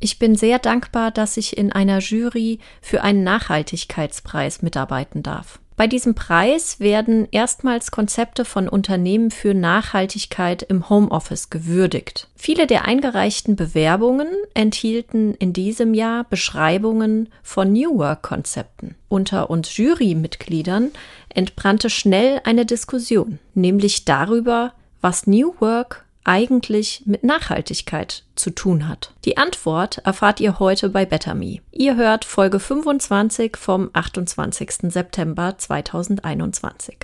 Ich 0.00 0.18
bin 0.18 0.36
sehr 0.36 0.58
dankbar, 0.58 1.10
dass 1.10 1.36
ich 1.36 1.56
in 1.56 1.72
einer 1.72 1.98
Jury 1.98 2.60
für 2.80 3.02
einen 3.02 3.24
Nachhaltigkeitspreis 3.24 4.62
mitarbeiten 4.62 5.22
darf. 5.22 5.58
Bei 5.78 5.86
diesem 5.86 6.16
Preis 6.16 6.80
werden 6.80 7.28
erstmals 7.30 7.92
Konzepte 7.92 8.44
von 8.44 8.68
Unternehmen 8.68 9.30
für 9.30 9.54
Nachhaltigkeit 9.54 10.64
im 10.64 10.88
Homeoffice 10.88 11.50
gewürdigt. 11.50 12.26
Viele 12.34 12.66
der 12.66 12.84
eingereichten 12.84 13.54
Bewerbungen 13.54 14.26
enthielten 14.54 15.34
in 15.34 15.52
diesem 15.52 15.94
Jahr 15.94 16.24
Beschreibungen 16.24 17.28
von 17.44 17.72
New 17.72 17.96
Work-Konzepten. 17.96 18.96
Unter 19.08 19.50
uns 19.50 19.76
Jurymitgliedern 19.76 20.90
entbrannte 21.32 21.90
schnell 21.90 22.40
eine 22.42 22.66
Diskussion, 22.66 23.38
nämlich 23.54 24.04
darüber, 24.04 24.72
was 25.00 25.28
New 25.28 25.54
Work 25.60 26.04
eigentlich 26.28 27.02
mit 27.06 27.24
Nachhaltigkeit 27.24 28.22
zu 28.36 28.50
tun 28.50 28.86
hat? 28.86 29.14
Die 29.24 29.38
Antwort 29.38 29.98
erfahrt 30.04 30.40
ihr 30.40 30.58
heute 30.58 30.90
bei 30.90 31.06
BetterMe. 31.06 31.60
Ihr 31.72 31.96
hört 31.96 32.26
Folge 32.26 32.60
25 32.60 33.56
vom 33.56 33.88
28. 33.94 34.92
September 34.92 35.56
2021. 35.56 36.98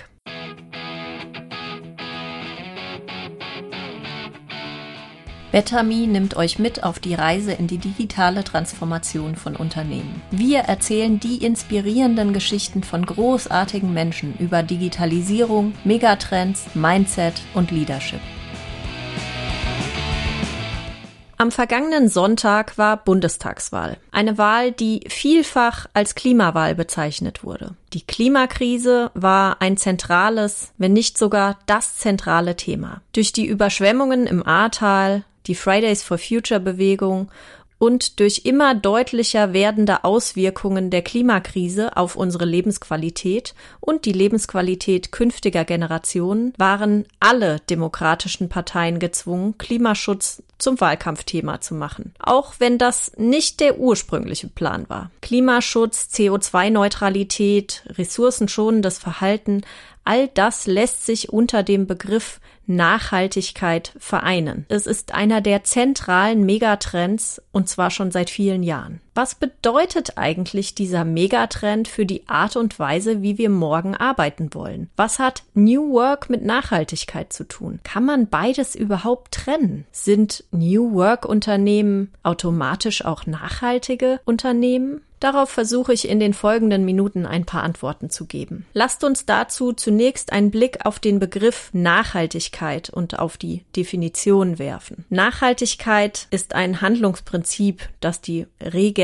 BetterMe 5.51 6.05
nimmt 6.05 6.35
euch 6.35 6.59
mit 6.59 6.83
auf 6.83 6.99
die 6.99 7.15
Reise 7.15 7.53
in 7.53 7.65
die 7.65 7.77
digitale 7.77 8.43
Transformation 8.43 9.37
von 9.37 9.55
Unternehmen. 9.55 10.21
Wir 10.29 10.59
erzählen 10.59 11.19
die 11.19 11.43
inspirierenden 11.43 12.33
Geschichten 12.33 12.83
von 12.83 13.05
großartigen 13.05 13.93
Menschen 13.93 14.37
über 14.37 14.61
Digitalisierung, 14.63 15.73
Megatrends, 15.85 16.75
Mindset 16.75 17.41
und 17.53 17.71
Leadership. 17.71 18.19
Am 21.37 21.51
vergangenen 21.51 22.07
Sonntag 22.07 22.77
war 22.77 22.97
Bundestagswahl. 22.97 23.97
Eine 24.11 24.37
Wahl, 24.37 24.71
die 24.71 25.01
vielfach 25.09 25.87
als 25.93 26.15
Klimawahl 26.15 26.75
bezeichnet 26.75 27.43
wurde. 27.43 27.75
Die 27.93 28.05
Klimakrise 28.05 29.11
war 29.13 29.61
ein 29.61 29.75
zentrales, 29.75 30.71
wenn 30.77 30.93
nicht 30.93 31.17
sogar 31.17 31.59
das 31.65 31.97
zentrale 31.97 32.55
Thema. 32.55 33.01
Durch 33.11 33.33
die 33.33 33.45
Überschwemmungen 33.45 34.27
im 34.27 34.45
Ahrtal, 34.47 35.23
die 35.47 35.55
Fridays 35.55 36.03
for 36.03 36.17
Future 36.17 36.59
Bewegung 36.61 37.29
und 37.77 38.19
durch 38.19 38.41
immer 38.45 38.73
deutlicher 38.73 39.53
werdende 39.53 40.03
Auswirkungen 40.03 40.89
der 40.89 41.01
Klimakrise 41.01 41.97
auf 41.97 42.15
unsere 42.15 42.45
Lebensqualität 42.45 43.53
und 43.79 44.05
die 44.05 44.11
Lebensqualität 44.11 45.11
künftiger 45.11 45.65
Generationen 45.65 46.53
waren 46.57 47.05
alle 47.19 47.59
demokratischen 47.69 48.49
Parteien 48.49 48.99
gezwungen, 48.99 49.57
Klimaschutz 49.57 50.41
zum 50.57 50.79
Wahlkampfthema 50.79 51.59
zu 51.59 51.75
machen, 51.75 52.13
auch 52.19 52.53
wenn 52.59 52.77
das 52.77 53.11
nicht 53.17 53.59
der 53.59 53.77
ursprüngliche 53.77 54.47
Plan 54.47 54.87
war. 54.87 55.11
Klimaschutz, 55.21 56.09
CO2-Neutralität, 56.13 57.83
ressourcenschonendes 57.89 58.97
Verhalten, 58.97 59.61
all 60.05 60.29
das 60.29 60.65
lässt 60.65 61.05
sich 61.05 61.29
unter 61.29 61.63
dem 61.63 61.87
Begriff 61.87 62.39
Nachhaltigkeit 62.67 63.93
vereinen. 63.97 64.65
Es 64.69 64.87
ist 64.87 65.13
einer 65.13 65.41
der 65.41 65.63
zentralen 65.63 66.45
Megatrends 66.45 67.41
und 67.51 67.69
zwar 67.69 67.91
schon 67.91 68.11
seit 68.11 68.29
vielen 68.29 68.63
Jahren. 68.63 69.01
Was 69.17 69.33
bedeutet 69.33 70.17
eigentlich 70.17 70.75
dieser 70.75 71.05
Megatrend 71.05 71.87
für 71.87 72.05
die 72.05 72.27
Art 72.27 72.57
und 72.57 72.77
Weise, 72.79 73.21
wie 73.21 73.37
wir 73.37 73.49
morgen 73.49 73.95
arbeiten 73.95 74.53
wollen? 74.53 74.89
Was 74.97 75.19
hat 75.19 75.43
New 75.53 75.93
Work 75.93 76.29
mit 76.29 76.43
Nachhaltigkeit 76.43 77.31
zu 77.31 77.47
tun? 77.47 77.79
Kann 77.83 78.03
man 78.03 78.27
beides 78.27 78.75
überhaupt 78.75 79.31
trennen? 79.31 79.85
Sind 79.93 80.43
New 80.51 80.93
Work 80.95 81.23
Unternehmen 81.23 82.11
automatisch 82.23 83.05
auch 83.05 83.25
nachhaltige 83.25 84.19
Unternehmen? 84.25 84.99
Darauf 85.25 85.49
versuche 85.49 85.93
ich 85.93 86.07
in 86.07 86.19
den 86.19 86.33
folgenden 86.33 86.85
Minuten 86.85 87.25
ein 87.25 87.45
paar 87.45 87.63
Antworten 87.63 88.09
zu 88.09 88.25
geben. 88.25 88.65
Lasst 88.73 89.03
uns 89.03 89.25
dazu 89.25 89.73
zunächst 89.73 90.31
einen 90.31 90.51
Blick 90.51 90.85
auf 90.85 90.99
den 90.99 91.19
Begriff 91.19 91.69
Nachhaltigkeit 91.73 92.89
und 92.89 93.17
auf 93.17 93.37
die 93.37 93.63
Definition 93.75 94.59
werfen. 94.59 95.05
Nachhaltigkeit 95.09 96.27
ist 96.31 96.53
ein 96.53 96.81
Handlungsprinzip, 96.81 97.89
das 98.01 98.21
die 98.21 98.45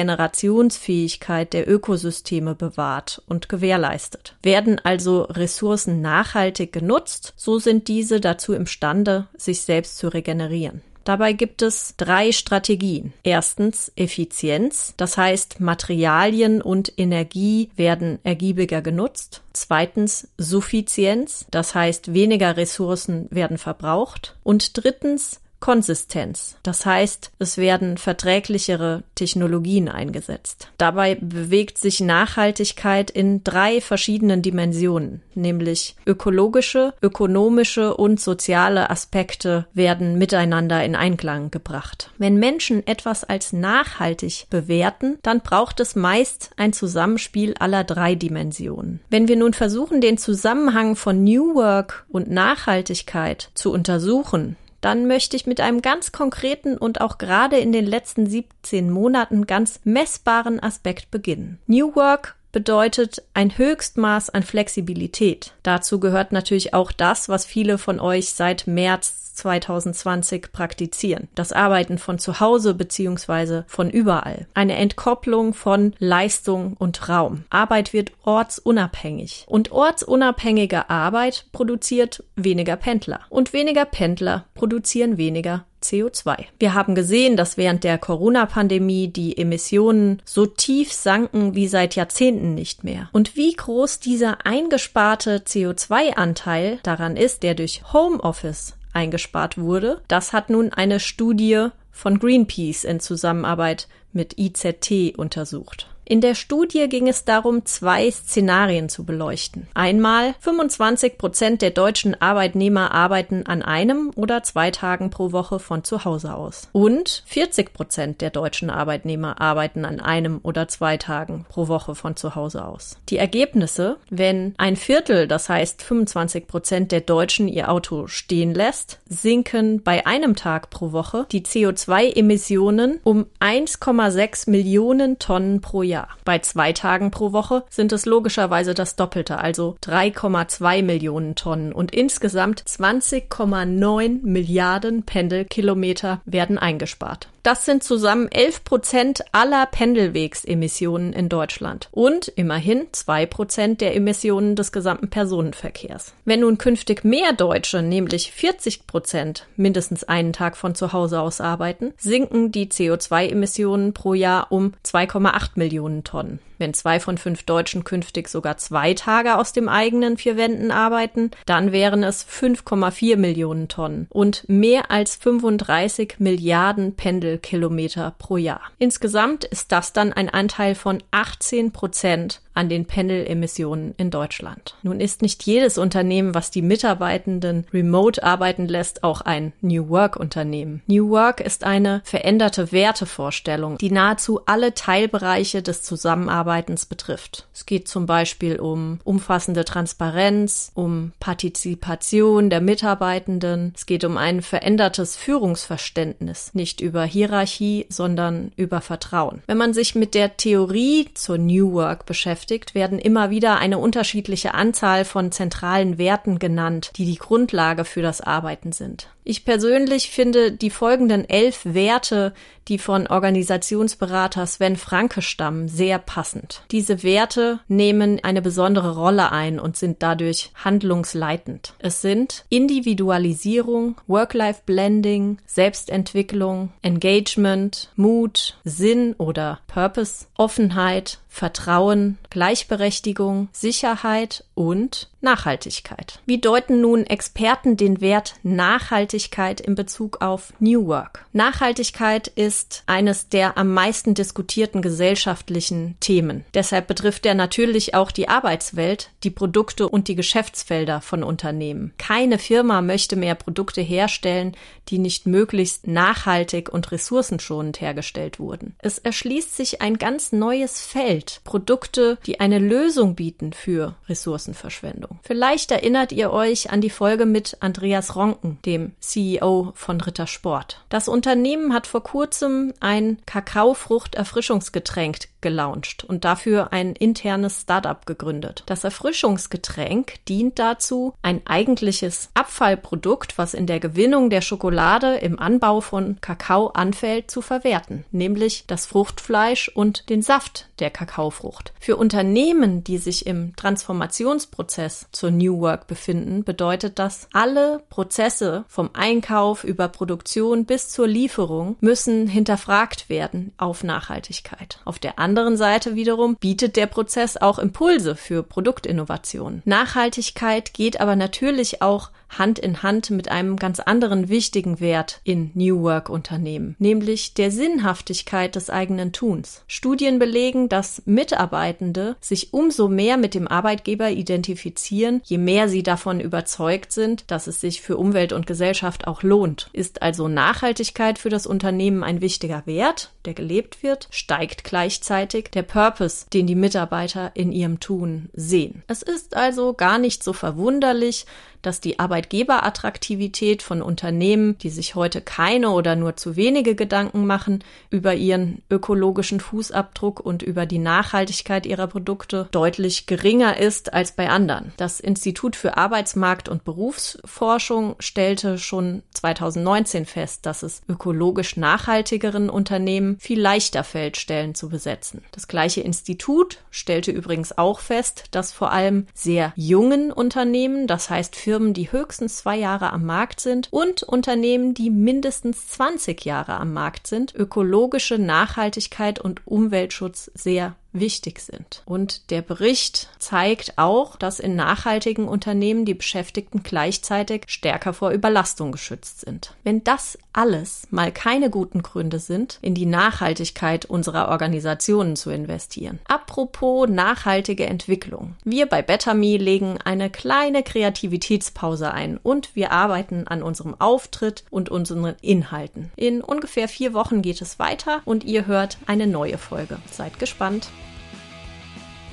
Regenerationsfähigkeit 0.01 1.53
der 1.53 1.69
Ökosysteme 1.69 2.55
bewahrt 2.55 3.21
und 3.27 3.49
gewährleistet. 3.49 4.35
Werden 4.41 4.79
also 4.83 5.23
Ressourcen 5.23 6.01
nachhaltig 6.01 6.73
genutzt, 6.73 7.33
so 7.37 7.59
sind 7.59 7.87
diese 7.87 8.19
dazu 8.19 8.53
imstande, 8.53 9.27
sich 9.37 9.61
selbst 9.61 9.97
zu 9.97 10.07
regenerieren. 10.07 10.81
Dabei 11.03 11.33
gibt 11.33 11.63
es 11.63 11.95
drei 11.97 12.31
Strategien. 12.31 13.13
Erstens 13.23 13.91
Effizienz, 13.95 14.93
das 14.97 15.17
heißt 15.17 15.59
Materialien 15.59 16.61
und 16.61 16.93
Energie 16.97 17.71
werden 17.75 18.19
ergiebiger 18.23 18.83
genutzt. 18.83 19.41
Zweitens 19.53 20.27
Suffizienz, 20.37 21.47
das 21.49 21.73
heißt 21.73 22.13
weniger 22.13 22.55
Ressourcen 22.55 23.27
werden 23.31 23.57
verbraucht. 23.57 24.35
Und 24.43 24.83
drittens 24.83 25.41
Konsistenz. 25.61 26.57
Das 26.63 26.85
heißt, 26.85 27.31
es 27.39 27.57
werden 27.57 27.97
verträglichere 27.97 29.03
Technologien 29.15 29.87
eingesetzt. 29.87 30.67
Dabei 30.77 31.15
bewegt 31.15 31.77
sich 31.77 32.01
Nachhaltigkeit 32.01 33.09
in 33.09 33.43
drei 33.43 33.79
verschiedenen 33.79 34.41
Dimensionen, 34.41 35.21
nämlich 35.35 35.95
ökologische, 36.05 36.93
ökonomische 37.01 37.95
und 37.95 38.19
soziale 38.19 38.89
Aspekte 38.89 39.67
werden 39.73 40.17
miteinander 40.17 40.83
in 40.83 40.95
Einklang 40.95 41.51
gebracht. 41.51 42.09
Wenn 42.17 42.37
Menschen 42.37 42.85
etwas 42.85 43.23
als 43.23 43.53
nachhaltig 43.53 44.47
bewerten, 44.49 45.19
dann 45.21 45.41
braucht 45.41 45.79
es 45.79 45.95
meist 45.95 46.49
ein 46.57 46.73
Zusammenspiel 46.73 47.53
aller 47.59 47.83
drei 47.83 48.15
Dimensionen. 48.15 48.99
Wenn 49.11 49.27
wir 49.27 49.35
nun 49.35 49.53
versuchen, 49.53 50.01
den 50.01 50.17
Zusammenhang 50.17 50.95
von 50.95 51.23
New 51.23 51.53
Work 51.53 52.05
und 52.09 52.31
Nachhaltigkeit 52.31 53.51
zu 53.53 53.71
untersuchen, 53.71 54.57
dann 54.81 55.07
möchte 55.07 55.35
ich 55.35 55.45
mit 55.45 55.61
einem 55.61 55.81
ganz 55.81 56.11
konkreten 56.11 56.77
und 56.77 57.01
auch 57.01 57.17
gerade 57.17 57.57
in 57.57 57.71
den 57.71 57.85
letzten 57.85 58.27
17 58.27 58.89
Monaten 58.89 59.47
ganz 59.47 59.79
messbaren 59.83 60.61
Aspekt 60.61 61.11
beginnen. 61.11 61.59
New 61.67 61.95
Work 61.95 62.35
bedeutet 62.51 63.23
ein 63.33 63.57
Höchstmaß 63.57 64.29
an 64.29 64.43
Flexibilität. 64.43 65.53
Dazu 65.63 65.99
gehört 65.99 66.31
natürlich 66.31 66.73
auch 66.73 66.91
das, 66.91 67.29
was 67.29 67.45
viele 67.45 67.77
von 67.77 67.99
euch 67.99 68.31
seit 68.31 68.67
März 68.67 69.21
2020 69.35 70.51
praktizieren. 70.51 71.27
Das 71.35 71.51
Arbeiten 71.53 71.97
von 71.97 72.19
zu 72.19 72.39
Hause 72.39 72.73
beziehungsweise 72.73 73.65
von 73.67 73.89
überall. 73.89 74.47
Eine 74.53 74.75
Entkopplung 74.75 75.53
von 75.53 75.93
Leistung 75.99 76.75
und 76.77 77.09
Raum. 77.09 77.45
Arbeit 77.49 77.93
wird 77.93 78.11
ortsunabhängig. 78.23 79.45
Und 79.47 79.71
ortsunabhängige 79.71 80.89
Arbeit 80.89 81.45
produziert 81.51 82.23
weniger 82.35 82.75
Pendler. 82.75 83.21
Und 83.29 83.53
weniger 83.53 83.85
Pendler 83.85 84.45
produzieren 84.53 85.17
weniger 85.17 85.65
CO2. 85.83 86.45
Wir 86.59 86.73
haben 86.73 86.95
gesehen, 86.95 87.37
dass 87.37 87.57
während 87.57 87.83
der 87.83 87.97
Corona-Pandemie 87.97 89.07
die 89.07 89.37
Emissionen 89.37 90.21
so 90.25 90.45
tief 90.45 90.93
sanken 90.93 91.55
wie 91.55 91.67
seit 91.67 91.95
Jahrzehnten 91.95 92.53
nicht 92.53 92.83
mehr. 92.83 93.09
Und 93.11 93.35
wie 93.35 93.53
groß 93.53 93.99
dieser 93.99 94.45
eingesparte 94.45 95.37
CO2-Anteil 95.37 96.79
daran 96.83 97.17
ist, 97.17 97.43
der 97.43 97.55
durch 97.55 97.81
Homeoffice 97.93 98.75
eingespart 98.93 99.57
wurde, 99.57 100.01
das 100.07 100.33
hat 100.33 100.49
nun 100.49 100.73
eine 100.73 100.99
Studie 100.99 101.67
von 101.91 102.19
Greenpeace 102.19 102.83
in 102.83 102.99
Zusammenarbeit 102.99 103.87
mit 104.13 104.37
IZT 104.37 105.17
untersucht. 105.17 105.90
In 106.05 106.21
der 106.21 106.35
Studie 106.35 106.87
ging 106.89 107.07
es 107.07 107.23
darum, 107.23 107.65
zwei 107.65 108.09
Szenarien 108.11 108.89
zu 108.89 109.05
beleuchten. 109.05 109.67
Einmal 109.73 110.35
25 110.39 111.17
Prozent 111.17 111.61
der 111.61 111.71
deutschen 111.71 112.21
Arbeitnehmer 112.21 112.91
arbeiten 112.91 113.45
an 113.45 113.61
einem 113.61 114.11
oder 114.15 114.43
zwei 114.43 114.71
Tagen 114.71 115.09
pro 115.09 115.31
Woche 115.31 115.59
von 115.59 115.83
zu 115.83 116.03
Hause 116.03 116.35
aus. 116.35 116.67
Und 116.73 117.23
40 117.27 117.73
Prozent 117.73 118.21
der 118.21 118.29
deutschen 118.29 118.69
Arbeitnehmer 118.69 119.39
arbeiten 119.39 119.85
an 119.85 119.99
einem 119.99 120.39
oder 120.43 120.67
zwei 120.67 120.97
Tagen 120.97 121.45
pro 121.47 121.67
Woche 121.67 121.95
von 121.95 122.15
zu 122.15 122.35
Hause 122.35 122.65
aus. 122.65 122.97
Die 123.09 123.17
Ergebnisse, 123.17 123.97
wenn 124.09 124.53
ein 124.57 124.75
Viertel, 124.75 125.27
das 125.27 125.49
heißt 125.49 125.81
25 125.81 126.47
Prozent 126.47 126.91
der 126.91 127.01
Deutschen 127.01 127.47
ihr 127.47 127.69
Auto 127.71 128.07
stehen 128.07 128.53
lässt, 128.53 128.99
sinken 129.07 129.81
bei 129.83 130.05
einem 130.05 130.35
Tag 130.35 130.69
pro 130.69 130.91
Woche 130.91 131.25
die 131.31 131.43
CO2-Emissionen 131.43 132.99
um 133.03 133.27
1,5 133.39 134.11
2,6 134.11 134.49
Millionen 134.49 135.19
Tonnen 135.19 135.61
pro 135.61 135.83
Jahr. 135.83 135.90
Bei 136.25 136.39
zwei 136.39 136.73
Tagen 136.73 137.11
pro 137.11 137.33
Woche 137.33 137.63
sind 137.69 137.91
es 137.91 138.05
logischerweise 138.05 138.73
das 138.73 138.95
Doppelte, 138.95 139.37
also 139.39 139.75
3,2 139.83 140.83
Millionen 140.83 141.35
Tonnen 141.35 141.73
und 141.73 141.93
insgesamt 141.93 142.61
20,9 142.63 144.19
Milliarden 144.23 145.03
Pendelkilometer 145.03 146.21
werden 146.25 146.57
eingespart. 146.57 147.27
Das 147.43 147.65
sind 147.65 147.83
zusammen 147.83 148.27
11 148.31 148.63
Prozent 148.63 149.23
aller 149.31 149.65
Pendelwegsemissionen 149.65 151.11
in 151.11 151.27
Deutschland 151.27 151.89
und 151.91 152.27
immerhin 152.27 152.85
zwei 152.91 153.25
Prozent 153.25 153.81
der 153.81 153.95
Emissionen 153.95 154.55
des 154.55 154.71
gesamten 154.71 155.09
Personenverkehrs. 155.09 156.13
Wenn 156.23 156.41
nun 156.41 156.59
künftig 156.59 157.03
mehr 157.03 157.33
Deutsche, 157.33 157.81
nämlich 157.81 158.31
40 158.31 158.85
Prozent, 158.85 159.47
mindestens 159.55 160.03
einen 160.03 160.33
Tag 160.33 160.55
von 160.55 160.75
zu 160.75 160.93
Hause 160.93 161.19
aus 161.19 161.41
arbeiten, 161.41 161.93
sinken 161.97 162.51
die 162.51 162.67
CO2-Emissionen 162.67 163.93
pro 163.93 164.13
Jahr 164.13 164.51
um 164.51 164.73
2,8 164.85 165.51
Millionen 165.55 165.80
Tonnen. 166.03 166.39
Wenn 166.61 166.75
zwei 166.75 166.99
von 166.99 167.17
fünf 167.17 167.41
Deutschen 167.43 167.83
künftig 167.83 168.29
sogar 168.29 168.57
zwei 168.57 168.93
Tage 168.93 169.37
aus 169.37 169.51
dem 169.51 169.67
eigenen 169.67 170.17
vier 170.17 170.37
Wänden 170.37 170.69
arbeiten, 170.69 171.31
dann 171.47 171.71
wären 171.71 172.03
es 172.03 172.23
5,4 172.23 173.17
Millionen 173.17 173.67
Tonnen 173.67 174.05
und 174.11 174.47
mehr 174.47 174.91
als 174.91 175.15
35 175.15 176.19
Milliarden 176.19 176.95
Pendelkilometer 176.95 178.13
pro 178.19 178.37
Jahr. 178.37 178.61
Insgesamt 178.77 179.43
ist 179.43 179.71
das 179.71 179.91
dann 179.91 180.13
ein 180.13 180.29
Anteil 180.29 180.75
von 180.75 181.01
18 181.09 181.71
Prozent 181.71 182.41
an 182.53 182.69
den 182.69 182.85
Pendelemissionen 182.85 183.93
in 183.97 184.11
Deutschland. 184.11 184.75
Nun 184.83 184.99
ist 184.99 185.21
nicht 185.21 185.43
jedes 185.43 185.77
Unternehmen, 185.77 186.35
was 186.35 186.51
die 186.51 186.61
Mitarbeitenden 186.61 187.65
remote 187.73 188.23
arbeiten 188.23 188.67
lässt, 188.67 189.03
auch 189.03 189.21
ein 189.21 189.53
New 189.61 189.89
Work 189.89 190.17
Unternehmen. 190.17 190.81
New 190.85 191.09
Work 191.09 191.39
ist 191.39 191.63
eine 191.63 192.01
veränderte 192.03 192.71
Wertevorstellung, 192.71 193.77
die 193.77 193.91
nahezu 193.91 194.41
alle 194.45 194.73
Teilbereiche 194.73 195.61
des 195.61 195.70
Zusammenarbeitens 195.81 196.85
betrifft. 196.85 197.47
Es 197.53 197.65
geht 197.65 197.87
zum 197.87 198.05
Beispiel 198.05 198.59
um 198.59 198.99
umfassende 199.03 199.63
Transparenz, 199.63 200.71
um 200.75 201.13
Partizipation 201.19 202.49
der 202.49 202.59
Mitarbeitenden. 202.59 203.73
Es 203.75 203.85
geht 203.85 204.03
um 204.03 204.17
ein 204.17 204.41
verändertes 204.41 205.15
Führungsverständnis, 205.15 206.53
nicht 206.53 206.81
über 206.81 207.05
Hierarchie, 207.05 207.85
sondern 207.89 208.51
über 208.57 208.81
Vertrauen. 208.81 209.41
Wenn 209.47 209.57
man 209.57 209.73
sich 209.73 209.95
mit 209.95 210.15
der 210.15 210.35
Theorie 210.35 211.07
zur 211.13 211.37
New 211.37 211.71
Work 211.73 212.05
beschäftigt, 212.05 212.41
beschäftigt, 212.41 212.75
werden 212.75 212.99
immer 212.99 213.29
wieder 213.29 213.59
eine 213.59 213.77
unterschiedliche 213.77 214.53
Anzahl 214.53 215.05
von 215.05 215.31
zentralen 215.31 215.97
Werten 215.97 216.39
genannt, 216.39 216.91
die 216.97 217.05
die 217.05 217.17
Grundlage 217.17 217.85
für 217.85 218.01
das 218.01 218.21
Arbeiten 218.21 218.71
sind. 218.71 219.09
Ich 219.23 219.45
persönlich 219.45 220.09
finde 220.09 220.51
die 220.51 220.71
folgenden 220.71 221.29
elf 221.29 221.61
Werte, 221.63 222.33
die 222.71 222.77
von 222.77 223.05
Organisationsberater 223.05 224.47
Sven 224.47 224.77
Franke 224.77 225.21
stammen, 225.21 225.67
sehr 225.67 225.99
passend. 225.99 226.63
Diese 226.71 227.03
Werte 227.03 227.59
nehmen 227.67 228.21
eine 228.23 228.41
besondere 228.41 228.95
Rolle 228.95 229.33
ein 229.33 229.59
und 229.59 229.75
sind 229.75 230.01
dadurch 230.01 230.51
handlungsleitend. 230.55 231.73
Es 231.79 232.01
sind 232.01 232.45
Individualisierung, 232.47 233.99
Work-Life-Blending, 234.07 235.39
Selbstentwicklung, 235.45 236.71
Engagement, 236.81 237.89
Mut, 237.97 238.57
Sinn 238.63 239.15
oder 239.17 239.59
Purpose, 239.67 240.27
Offenheit, 240.37 241.19
Vertrauen, 241.27 242.19
Gleichberechtigung, 242.29 243.49
Sicherheit 243.51 244.45
und 244.55 245.10
Nachhaltigkeit. 245.21 246.19
Wie 246.25 246.39
deuten 246.39 246.81
nun 246.81 247.05
Experten 247.05 247.77
den 247.77 248.01
Wert 248.01 248.35
Nachhaltigkeit 248.41 249.61
in 249.61 249.75
Bezug 249.75 250.21
auf 250.21 250.53
New 250.59 250.87
Work? 250.87 251.25
Nachhaltigkeit 251.31 252.27
ist 252.27 252.83
eines 252.87 253.29
der 253.29 253.57
am 253.57 253.73
meisten 253.73 254.15
diskutierten 254.15 254.81
gesellschaftlichen 254.81 255.95
Themen. 255.99 256.43
Deshalb 256.53 256.87
betrifft 256.87 257.25
er 257.25 257.35
natürlich 257.35 257.93
auch 257.93 258.11
die 258.11 258.29
Arbeitswelt, 258.29 259.11
die 259.23 259.29
Produkte 259.29 259.87
und 259.87 260.07
die 260.07 260.15
Geschäftsfelder 260.15 261.01
von 261.01 261.23
Unternehmen. 261.23 261.93
Keine 261.97 262.39
Firma 262.39 262.81
möchte 262.81 263.15
mehr 263.15 263.35
Produkte 263.35 263.81
herstellen, 263.81 264.55
die 264.89 264.97
nicht 264.97 265.27
möglichst 265.27 265.87
nachhaltig 265.87 266.69
und 266.69 266.91
ressourcenschonend 266.91 267.79
hergestellt 267.79 268.39
wurden. 268.39 268.75
Es 268.79 268.97
erschließt 268.97 269.55
sich 269.55 269.81
ein 269.81 269.97
ganz 269.97 270.31
neues 270.31 270.81
Feld, 270.81 271.41
Produkte, 271.43 272.17
die 272.25 272.39
eine 272.39 272.59
Lösung 272.59 273.15
bieten 273.15 273.53
für 273.53 273.95
Ressourcenverschwendung. 274.09 275.10
Vielleicht 275.23 275.71
erinnert 275.71 276.11
ihr 276.11 276.31
euch 276.31 276.71
an 276.71 276.81
die 276.81 276.89
Folge 276.89 277.25
mit 277.25 277.57
Andreas 277.59 278.15
Ronken, 278.15 278.59
dem 278.65 278.93
CEO 278.99 279.71
von 279.75 280.01
Ritter 280.01 280.27
Sport. 280.27 280.83
Das 280.89 281.07
Unternehmen 281.07 281.73
hat 281.73 281.87
vor 281.87 282.03
kurzem 282.03 282.73
ein 282.79 283.19
Kakaofrucht-Erfrischungsgetränk 283.25 285.31
gelauncht 285.41 286.03
und 286.03 286.23
dafür 286.23 286.71
ein 286.71 286.93
internes 286.93 287.61
Startup 287.61 288.05
gegründet. 288.05 288.63
Das 288.67 288.83
Erfrischungsgetränk 288.83 290.23
dient 290.25 290.59
dazu, 290.59 291.13
ein 291.21 291.41
eigentliches 291.45 292.29
Abfallprodukt, 292.33 293.37
was 293.37 293.53
in 293.53 293.65
der 293.65 293.79
Gewinnung 293.79 294.29
der 294.29 294.41
Schokolade 294.41 295.15
im 295.15 295.39
Anbau 295.39 295.81
von 295.81 296.17
Kakao 296.21 296.67
anfällt, 296.67 297.31
zu 297.31 297.41
verwerten, 297.41 298.05
nämlich 298.11 298.65
das 298.67 298.85
Fruchtfleisch 298.85 299.69
und 299.69 300.09
den 300.09 300.21
Saft 300.21 300.69
der 300.79 300.91
Kakaofrucht. 300.91 301.73
Für 301.79 301.97
Unternehmen, 301.97 302.83
die 302.83 302.97
sich 302.97 303.25
im 303.25 303.55
Transformationsprozess 303.55 305.00
zur 305.11 305.31
New 305.31 305.59
Work 305.59 305.87
befinden, 305.87 306.43
bedeutet 306.43 306.99
das, 306.99 307.27
alle 307.33 307.83
Prozesse 307.89 308.65
vom 308.67 308.91
Einkauf 308.93 309.63
über 309.63 309.87
Produktion 309.87 310.65
bis 310.65 310.89
zur 310.89 311.07
Lieferung 311.07 311.77
müssen 311.81 312.27
hinterfragt 312.27 313.09
werden 313.09 313.53
auf 313.57 313.83
Nachhaltigkeit. 313.83 314.79
Auf 314.85 314.99
der 314.99 315.19
anderen 315.19 315.57
Seite 315.57 315.95
wiederum 315.95 316.35
bietet 316.35 316.75
der 316.75 316.87
Prozess 316.87 317.37
auch 317.37 317.59
Impulse 317.59 318.15
für 318.15 318.43
Produktinnovation. 318.43 319.61
Nachhaltigkeit 319.65 320.73
geht 320.73 320.99
aber 321.01 321.15
natürlich 321.15 321.81
auch 321.81 322.11
Hand 322.37 322.59
in 322.59 322.81
Hand 322.81 323.09
mit 323.11 323.29
einem 323.29 323.57
ganz 323.57 323.79
anderen 323.79 324.29
wichtigen 324.29 324.79
Wert 324.79 325.19
in 325.23 325.51
New 325.53 325.81
Work 325.81 326.09
Unternehmen, 326.09 326.75
nämlich 326.79 327.33
der 327.33 327.51
Sinnhaftigkeit 327.51 328.55
des 328.55 328.69
eigenen 328.69 329.11
Tuns. 329.11 329.63
Studien 329.67 330.17
belegen, 330.17 330.69
dass 330.69 331.01
Mitarbeitende 331.05 332.15
sich 332.21 332.53
umso 332.53 332.87
mehr 332.87 333.17
mit 333.17 333.33
dem 333.33 333.47
Arbeitgeber 333.47 334.11
identifizieren, 334.11 334.90
je 334.91 335.37
mehr 335.37 335.69
sie 335.69 335.83
davon 335.83 336.19
überzeugt 336.19 336.91
sind, 336.91 337.31
dass 337.31 337.47
es 337.47 337.61
sich 337.61 337.81
für 337.81 337.97
Umwelt 337.97 338.33
und 338.33 338.45
Gesellschaft 338.45 339.07
auch 339.07 339.23
lohnt. 339.23 339.69
Ist 339.73 340.01
also 340.01 340.27
Nachhaltigkeit 340.27 341.17
für 341.17 341.29
das 341.29 341.47
Unternehmen 341.47 342.03
ein 342.03 342.21
wichtiger 342.21 342.63
Wert, 342.65 343.11
der 343.25 343.33
gelebt 343.33 343.83
wird, 343.83 344.07
steigt 344.11 344.63
gleichzeitig 344.63 345.49
der 345.51 345.63
Purpose, 345.63 346.25
den 346.33 346.47
die 346.47 346.55
Mitarbeiter 346.55 347.31
in 347.33 347.51
ihrem 347.51 347.79
Tun 347.79 348.29
sehen. 348.33 348.83
Es 348.87 349.01
ist 349.01 349.35
also 349.35 349.73
gar 349.73 349.97
nicht 349.97 350.23
so 350.23 350.33
verwunderlich, 350.33 351.25
dass 351.61 351.81
die 351.81 351.99
Arbeitgeberattraktivität 351.99 353.61
von 353.61 353.81
Unternehmen, 353.81 354.57
die 354.59 354.69
sich 354.69 354.95
heute 354.95 355.21
keine 355.21 355.71
oder 355.71 355.95
nur 355.95 356.15
zu 356.15 356.35
wenige 356.35 356.75
Gedanken 356.75 357.25
machen 357.25 357.63
über 357.89 358.13
ihren 358.13 358.61
ökologischen 358.69 359.39
Fußabdruck 359.39 360.19
und 360.19 360.43
über 360.43 360.65
die 360.65 360.79
Nachhaltigkeit 360.79 361.65
ihrer 361.65 361.87
Produkte, 361.87 362.47
deutlich 362.51 363.05
geringer 363.05 363.57
ist 363.57 363.93
als 363.93 364.13
bei 364.13 364.29
anderen. 364.29 364.73
Das 364.77 364.99
Institut 364.99 365.55
für 365.55 365.77
Arbeitsmarkt 365.77 366.49
und 366.49 366.63
Berufsforschung 366.63 367.95
stellte 367.99 368.57
schon 368.57 369.03
2019 369.13 370.05
fest, 370.05 370.45
dass 370.45 370.63
es 370.63 370.81
ökologisch 370.87 371.57
nachhaltigeren 371.57 372.49
Unternehmen 372.49 373.17
viel 373.19 373.39
leichter 373.39 373.83
fällt, 373.83 374.17
Stellen 374.17 374.55
zu 374.55 374.69
besetzen. 374.69 375.23
Das 375.31 375.47
gleiche 375.47 375.81
Institut 375.81 376.59
stellte 376.69 377.11
übrigens 377.11 377.57
auch 377.57 377.79
fest, 377.79 378.25
dass 378.31 378.51
vor 378.51 378.71
allem 378.71 379.07
sehr 379.13 379.53
jungen 379.55 380.11
Unternehmen, 380.11 380.87
das 380.87 381.09
heißt 381.09 381.35
Firmen, 381.51 381.73
die 381.73 381.91
höchstens 381.91 382.37
zwei 382.37 382.55
Jahre 382.55 382.93
am 382.93 383.05
Markt 383.05 383.41
sind 383.41 383.67
und 383.71 384.03
Unternehmen, 384.03 384.73
die 384.73 384.89
mindestens 384.89 385.67
20 385.67 386.23
Jahre 386.23 386.53
am 386.53 386.71
Markt 386.71 387.07
sind, 387.07 387.35
ökologische 387.35 388.17
Nachhaltigkeit 388.17 389.19
und 389.19 389.45
Umweltschutz 389.45 390.31
sehr 390.33 390.77
wichtig 390.93 391.39
sind. 391.39 391.83
Und 391.85 392.29
der 392.31 392.41
Bericht 392.41 393.09
zeigt 393.19 393.77
auch, 393.77 394.15
dass 394.15 394.39
in 394.39 394.55
nachhaltigen 394.55 395.27
Unternehmen 395.27 395.85
die 395.85 395.93
Beschäftigten 395.93 396.63
gleichzeitig 396.63 397.43
stärker 397.47 397.93
vor 397.93 398.11
Überlastung 398.11 398.71
geschützt 398.71 399.21
sind. 399.21 399.53
Wenn 399.63 399.83
das 399.83 400.17
alles 400.33 400.87
mal 400.91 401.11
keine 401.11 401.49
guten 401.49 401.83
Gründe 401.83 402.19
sind, 402.19 402.59
in 402.61 402.73
die 402.73 402.85
Nachhaltigkeit 402.85 403.85
unserer 403.85 404.29
Organisationen 404.29 405.15
zu 405.15 405.29
investieren. 405.29 405.99
Apropos 406.07 406.87
nachhaltige 406.89 407.65
Entwicklung. 407.65 408.35
Wir 408.43 408.65
bei 408.65 408.81
BetterMe 408.81 409.37
legen 409.37 409.77
eine 409.83 410.09
kleine 410.09 410.63
Kreativitätspause 410.63 411.91
ein 411.91 412.17
und 412.17 412.55
wir 412.55 412.71
arbeiten 412.71 413.27
an 413.27 413.43
unserem 413.43 413.79
Auftritt 413.79 414.45
und 414.49 414.69
unseren 414.69 415.15
Inhalten. 415.21 415.91
In 415.95 416.21
ungefähr 416.21 416.67
vier 416.67 416.93
Wochen 416.93 417.21
geht 417.21 417.41
es 417.41 417.59
weiter 417.59 418.01
und 418.05 418.23
ihr 418.23 418.45
hört 418.47 418.77
eine 418.87 419.07
neue 419.07 419.37
Folge. 419.37 419.79
Seid 419.91 420.19
gespannt. 420.19 420.69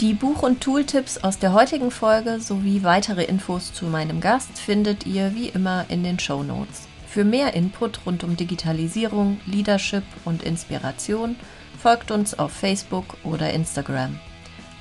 Die 0.01 0.15
Buch- 0.15 0.45
und 0.45 0.61
Tooltips 0.61 1.19
aus 1.19 1.41
der 1.41 1.53
heutigen 1.53 1.91
Folge 1.91 2.39
sowie 2.39 2.85
weitere 2.85 3.25
Infos 3.25 3.73
zu 3.73 3.87
meinem 3.87 4.21
Gast 4.21 4.57
findet 4.57 5.07
ihr 5.07 5.35
wie 5.35 5.49
immer 5.49 5.87
in 5.89 6.05
den 6.05 6.21
Show 6.21 6.45
Notes. 6.45 6.87
Für 7.09 7.25
mehr 7.25 7.55
Input 7.55 8.07
rund 8.07 8.23
um 8.23 8.37
Digitalisierung, 8.37 9.41
Leadership 9.47 10.05
und 10.25 10.45
Inspiration 10.45 11.35
folgt 11.77 12.13
uns 12.13 12.39
auf 12.39 12.53
Facebook 12.53 13.17
oder 13.25 13.53
Instagram. 13.53 14.21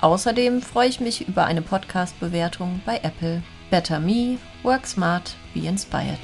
Außerdem 0.02 0.62
freue 0.62 0.90
ich 0.90 1.00
mich 1.00 1.28
über 1.28 1.46
eine 1.46 1.64
Podcast-Bewertung 1.64 2.82
bei 2.86 2.98
Apple. 2.98 3.42
Better 3.72 4.00
Me, 4.00 4.38
Work 4.62 4.86
Smart, 4.86 5.36
Be 5.56 5.62
Inspired. 5.62 6.20